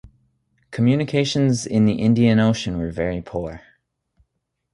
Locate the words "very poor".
2.89-3.61